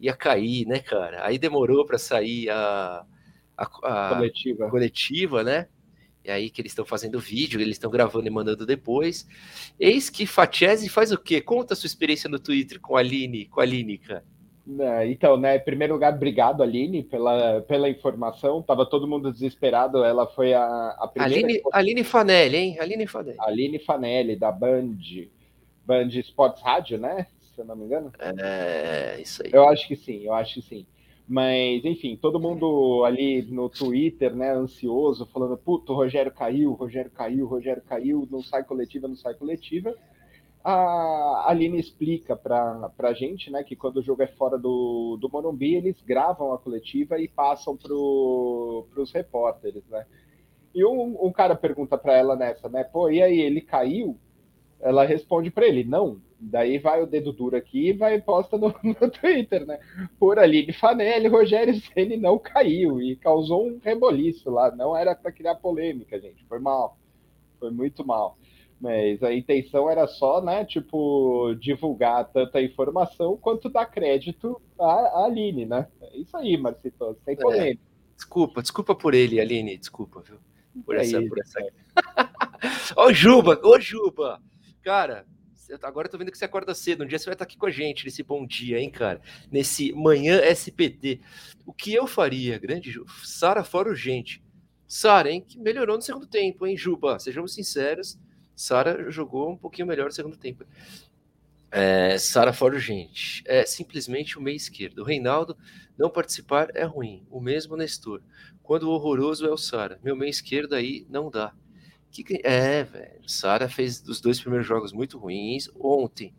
[0.02, 1.26] ia cair, né, cara?
[1.26, 3.06] Aí demorou para sair a,
[3.84, 4.70] a, a coletiva.
[4.70, 5.68] coletiva, né?
[6.24, 9.28] E aí que eles estão fazendo vídeo, eles estão gravando e mandando depois.
[9.80, 11.42] Eis que Fatiese faz o quê?
[11.42, 13.66] Conta a sua experiência no Twitter com a Aline, com a
[14.06, 14.24] cara.
[14.68, 18.62] Né, então, né, em primeiro lugar, obrigado, Aline, pela, pela informação.
[18.62, 20.04] Tava todo mundo desesperado.
[20.04, 21.48] Ela foi a, a primeira.
[21.48, 22.78] Aline, Aline Fanelli, hein?
[22.80, 23.38] Aline Fanelli.
[23.40, 24.98] Aline Fanelli, da Band.
[25.86, 27.26] Band Sports Rádio, né?
[27.56, 28.12] Se eu não me engano.
[28.20, 29.50] É, isso aí.
[29.52, 30.86] Eu acho que sim, eu acho que sim.
[31.30, 36.76] Mas, enfim, todo mundo ali no Twitter, né, ansioso, falando: puto, o Rogério caiu, o
[36.76, 39.96] Rogério caiu, o Rogério caiu, não sai coletiva, não sai coletiva
[40.64, 45.30] a Aline explica para a gente né, que quando o jogo é fora do, do
[45.30, 49.84] Morumbi, eles gravam a coletiva e passam para os repórteres.
[49.88, 50.06] Né?
[50.76, 52.84] E um, um cara pergunta para ela nessa, né?
[52.84, 54.18] Pô, e aí, ele caiu?
[54.82, 56.22] Ela responde para ele, não.
[56.40, 59.80] Daí vai o dedo duro aqui e vai e posta no, no Twitter, né?
[60.18, 64.74] Por Aline Fanelli, Rogério Ceni não caiu e causou um reboliço lá.
[64.74, 66.46] Não era para criar polêmica, gente.
[66.46, 66.98] Foi mal.
[67.60, 68.38] Foi muito mal.
[68.80, 75.26] Mas a intenção era só, né, tipo, divulgar tanta informação quanto dar crédito à, à
[75.26, 75.86] Aline, né?
[76.02, 77.38] É isso aí, Marcito, sem é.
[77.38, 77.84] polêmica.
[77.84, 78.16] É.
[78.16, 80.38] Desculpa, desculpa por ele, Aline, desculpa, viu?
[80.86, 81.60] Por é essa, isso, por essa.
[82.96, 84.42] Ó, Juba, ô Juba!
[84.82, 85.26] Cara,
[85.84, 87.04] agora eu tô vendo que você acorda cedo.
[87.04, 89.22] Um dia você vai estar aqui com a gente nesse bom dia, hein, cara?
[89.52, 91.22] Nesse manhã SPT.
[91.66, 94.44] O que eu faria, grande Sara fora urgente.
[94.88, 97.20] Sara, hein, que melhorou no segundo tempo, hein, Juba?
[97.20, 98.18] Sejamos sinceros
[98.60, 100.66] Sara jogou um pouquinho melhor no segundo tempo.
[101.72, 103.42] É, Sara fora urgente.
[103.46, 105.00] É simplesmente o meio esquerdo.
[105.00, 105.58] O Reinaldo
[105.98, 107.26] não participar é ruim.
[107.30, 108.22] O mesmo Nestor.
[108.62, 109.98] Quando o horroroso é o Sara.
[110.04, 111.54] Meu meio esquerdo aí não dá.
[112.12, 113.30] Que, é, velho.
[113.30, 115.70] Sara fez os dois primeiros jogos muito ruins.
[115.80, 116.34] Ontem,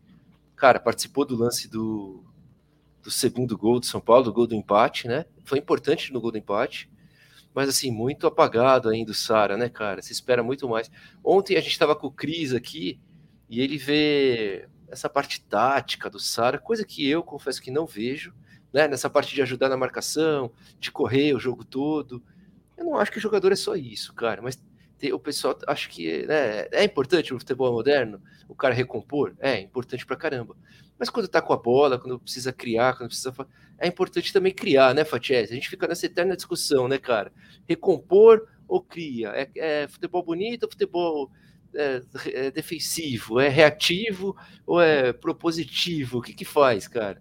[0.55, 2.23] cara, participou do lance do,
[3.01, 5.25] do segundo gol do São Paulo, do gol do empate, né?
[5.43, 6.89] Foi importante no gol do empate
[7.53, 10.01] mas assim, muito apagado ainda o Sara, né, cara?
[10.01, 10.89] Se espera muito mais.
[11.23, 12.99] Ontem a gente estava com o Cris aqui
[13.49, 18.33] e ele vê essa parte tática do Sara, coisa que eu confesso que não vejo,
[18.71, 18.87] né?
[18.87, 22.23] Nessa parte de ajudar na marcação, de correr o jogo todo.
[22.77, 24.61] Eu não acho que o jogador é só isso, cara, mas
[25.11, 30.05] o pessoal acho que né, é importante no futebol moderno o cara recompor, é importante
[30.05, 30.55] pra caramba.
[30.99, 33.33] Mas quando tá com a bola, quando precisa criar, quando precisa.
[33.79, 35.51] É importante também criar, né, Fatiese?
[35.51, 37.31] A gente fica nessa eterna discussão, né, cara?
[37.67, 39.29] Recompor ou cria?
[39.29, 41.31] É, é futebol bonito ou futebol
[41.73, 43.39] é, é defensivo?
[43.39, 44.35] É reativo
[44.65, 46.19] ou é propositivo?
[46.19, 47.19] O que que faz, cara?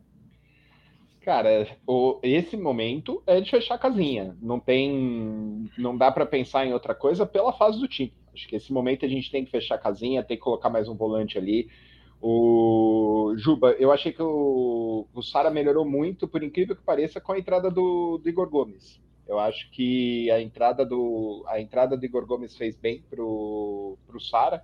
[1.21, 4.37] Cara, o, esse momento é de fechar a casinha.
[4.41, 5.71] Não tem.
[5.77, 8.13] Não dá para pensar em outra coisa pela fase do time.
[8.33, 10.89] Acho que esse momento a gente tem que fechar a casinha, tem que colocar mais
[10.89, 11.69] um volante ali.
[12.23, 17.33] O Juba, eu achei que o, o Sara melhorou muito, por incrível que pareça, com
[17.33, 19.01] a entrada do, do, Igor Gomes.
[19.27, 24.21] Eu acho que a entrada do, a entrada do Igor Gomes fez bem pro, pro
[24.21, 24.63] Sara.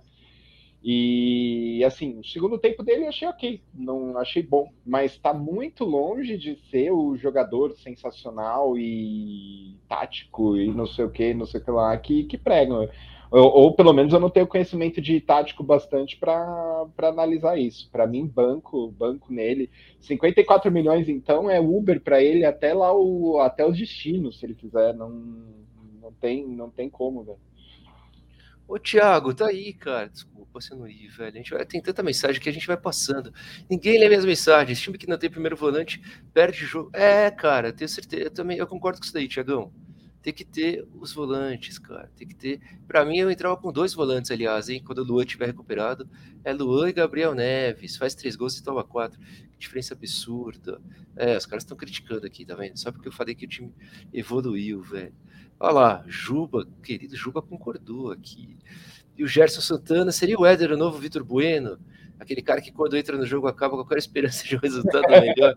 [0.83, 5.83] E assim, o segundo tempo dele eu achei ok, não achei bom, mas está muito
[5.83, 11.59] longe de ser o jogador sensacional e tático e não sei o que, não sei
[11.59, 12.87] o que lá que, que pregam.
[13.29, 17.89] Ou, ou, pelo menos eu não tenho conhecimento de tático bastante para analisar isso.
[17.91, 19.69] Para mim, banco, banco nele.
[19.99, 24.55] 54 milhões, então, é Uber para ele até lá o até os destinos, se ele
[24.55, 24.93] quiser.
[24.93, 25.09] Não,
[26.01, 27.37] não, tem, não tem como, velho.
[28.67, 30.09] Ô, Thiago, tá aí, cara.
[30.09, 31.33] Desculpa você não ir, velho.
[31.33, 33.33] A gente vai, tem tanta mensagem que a gente vai passando.
[33.69, 34.79] Ninguém lê minhas mensagens.
[34.79, 36.01] Time que não tem primeiro volante
[36.33, 36.89] perde jogo.
[36.93, 38.23] É, cara, tenho certeza.
[38.23, 39.71] Eu também eu concordo com isso daí, Thiagão
[40.27, 42.11] tem que ter os volantes, cara.
[42.13, 42.59] Tem que ter.
[42.85, 44.83] Para mim, eu entrava com dois volantes, aliás, hein?
[44.83, 46.05] Quando o Luan tiver recuperado.
[46.43, 47.95] É Luan e Gabriel Neves.
[47.95, 49.17] Faz três gols e toma quatro.
[49.19, 50.81] Que diferença absurda.
[51.15, 52.77] É, os caras estão criticando aqui, tá vendo?
[52.77, 53.73] Só porque eu falei que o time
[54.13, 55.13] evoluiu, velho.
[55.59, 58.57] Olha lá, Juba, querido Juba concordou aqui.
[59.17, 61.79] E o Gerson Santana seria o Éder, o novo Vitor Bueno
[62.19, 65.53] aquele cara que quando entra no jogo acaba com qualquer esperança de um resultado melhor.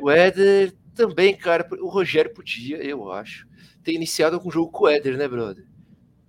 [0.00, 3.46] o Éder também, cara, o Rogério podia, eu acho,
[3.82, 5.66] ter iniciado algum jogo com o Éder, né, brother?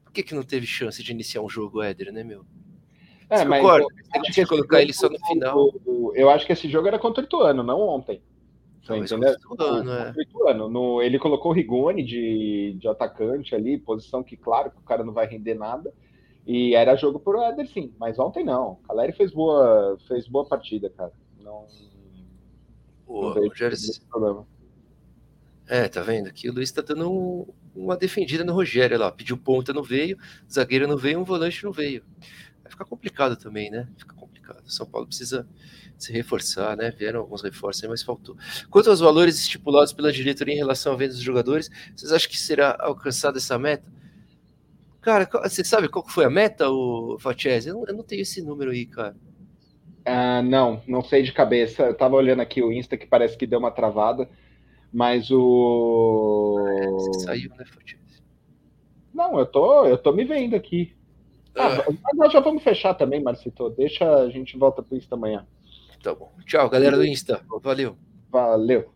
[0.03, 2.45] Por que, que não teve chance de iniciar um jogo Éder, né, meu?
[3.29, 3.87] É, Você mas concorda?
[4.27, 5.73] Você colocar ele só no final.
[6.13, 8.21] Eu acho que esse jogo era contra o Ituano, não ontem.
[8.85, 9.35] Talvez entendeu?
[9.59, 10.13] Ano, é.
[10.47, 10.69] ano.
[10.69, 15.03] No, ele colocou o Rigoni de, de atacante ali, posição que, claro, que o cara
[15.03, 15.91] não vai render nada.
[16.45, 17.91] E era jogo pro Éder, sim.
[17.99, 18.75] Mas ontem não.
[18.87, 21.11] Caleri fez boa, fez boa partida, cara.
[21.41, 21.65] Não.
[23.07, 23.49] O, não
[24.09, 24.47] problema.
[25.67, 26.27] É, tá vendo?
[26.27, 29.11] Aqui o Luiz tá dando um, uma defendida no Rogério lá.
[29.11, 30.15] Pediu ponta, não veio.
[30.51, 32.03] Zagueiro não veio, um volante não veio.
[32.61, 33.87] Vai ficar complicado também, né?
[33.97, 34.13] Fica
[34.45, 34.69] complicado.
[34.69, 35.47] São Paulo precisa
[35.97, 36.91] se reforçar, né?
[36.91, 38.35] Vieram alguns reforços aí, mas faltou.
[38.69, 42.39] Quanto aos valores estipulados pela diretoria em relação à venda dos jogadores, vocês acham que
[42.39, 43.91] será alcançada essa meta?
[45.01, 47.69] Cara, você sabe qual foi a meta, o Fatchese?
[47.69, 49.15] Eu, eu, não tenho esse número aí, cara.
[50.03, 51.83] Ah, não, não sei de cabeça.
[51.83, 54.29] Eu tava olhando aqui o Insta que parece que deu uma travada,
[54.91, 56.57] mas o.
[56.67, 58.23] É, você saiu, né, Fatchese?
[59.13, 60.95] Não, eu tô, eu tô me vendo aqui.
[61.57, 62.15] Ah, ah.
[62.15, 63.69] nós já vamos fechar também, Marcito.
[63.71, 65.45] Deixa a gente volta pro Insta amanhã.
[66.03, 66.31] Tá bom.
[66.45, 67.41] Tchau, galera do Insta.
[67.61, 67.97] Valeu.
[68.29, 68.91] Valeu.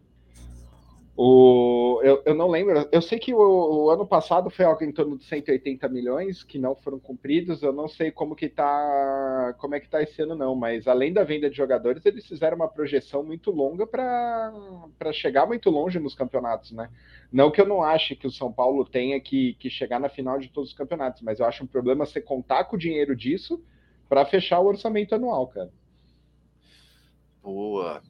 [1.21, 4.91] O, eu, eu não lembro, eu sei que o, o, ano passado foi algo em
[4.93, 7.61] torno de 180 milhões que não foram cumpridos.
[7.61, 11.11] Eu não sei como que tá, como é que tá esse ano não, mas além
[11.11, 16.15] da venda de jogadores, eles fizeram uma projeção muito longa para chegar muito longe nos
[16.15, 16.89] campeonatos, né?
[17.29, 20.39] Não que eu não ache que o São Paulo tenha que, que chegar na final
[20.39, 23.61] de todos os campeonatos, mas eu acho um problema você contar com o dinheiro disso
[24.07, 25.69] para fechar o orçamento anual, cara.
[27.43, 28.01] Boa.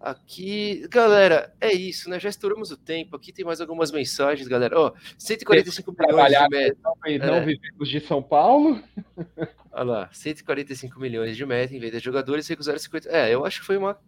[0.00, 2.18] Aqui, galera, é isso, né?
[2.18, 3.14] Já estouramos o tempo.
[3.14, 4.80] Aqui tem mais algumas mensagens, galera.
[4.80, 6.78] Ó, 145 milhões de meta.
[6.82, 7.40] Não, não é.
[7.44, 8.82] vivemos de São Paulo.
[9.70, 13.10] Olha lá, 145 milhões de meta em vez de jogadores recusaram 50.
[13.10, 13.98] É, eu acho que foi uma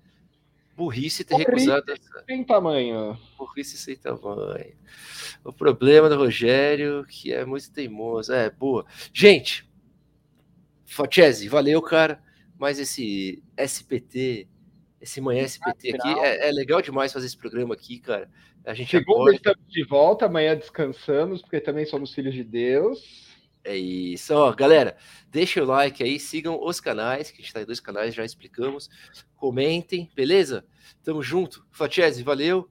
[0.75, 1.85] burrice ter burrice recusado.
[2.27, 3.19] Sem tamanho.
[3.37, 4.75] Burrice sem tamanho.
[5.45, 8.33] O problema do Rogério, que é muito teimoso.
[8.33, 8.87] É, boa.
[9.13, 9.71] Gente,
[10.87, 12.23] Fachese, valeu, cara.
[12.59, 14.49] Mas esse SPT
[15.03, 16.21] esse Manhã SPT aqui.
[16.21, 18.31] É, é, legal demais fazer esse programa aqui, cara.
[18.65, 19.35] A gente Segunda acorda...
[19.35, 23.33] estamos de volta, amanhã descansamos, porque também somos filhos de Deus.
[23.65, 24.97] É isso, ó, galera.
[25.29, 28.25] Deixa o like aí, sigam os canais, que a gente tá em dois canais, já
[28.25, 28.89] explicamos.
[29.35, 30.65] Comentem, beleza?
[31.03, 31.67] Tamo junto.
[31.73, 32.69] Fatiese, valeu.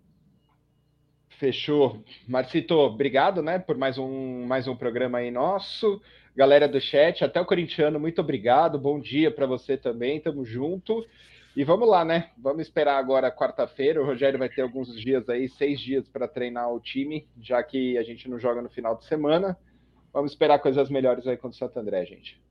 [1.38, 2.02] Fechou.
[2.28, 6.02] Marcito, obrigado, né, por mais um, mais um programa aí nosso.
[6.34, 8.80] Galera do chat, até o corintiano, muito obrigado.
[8.80, 10.22] Bom dia para você também.
[10.22, 11.06] Tamo junto.
[11.56, 12.30] E vamos lá, né?
[12.38, 14.02] Vamos esperar agora quarta-feira.
[14.02, 17.98] O Rogério vai ter alguns dias aí, seis dias para treinar o time, já que
[17.98, 19.58] a gente não joga no final de semana.
[20.14, 22.42] Vamos esperar coisas melhores aí contra o Santo André, gente.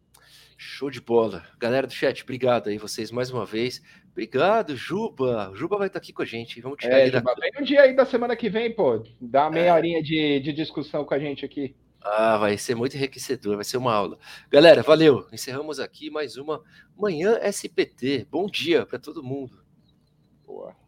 [0.57, 1.43] Show de bola.
[1.59, 3.83] Galera do chat, obrigado aí vocês mais uma vez.
[4.13, 5.51] Obrigado, Juba.
[5.55, 6.61] Juba vai estar aqui com a gente.
[6.61, 7.41] Vamos tirar é, ele Juba, da...
[7.41, 9.03] Vem um dia aí da semana que vem, pô.
[9.19, 9.73] Dá uma meia é.
[9.73, 11.75] horinha de, de discussão com a gente aqui.
[12.03, 14.19] Ah, vai ser muito enriquecedor, vai ser uma aula.
[14.51, 15.27] Galera, valeu.
[15.33, 16.63] Encerramos aqui mais uma
[16.97, 18.27] Manhã SPT.
[18.31, 19.63] Bom dia para todo mundo.
[20.47, 20.80] Boa.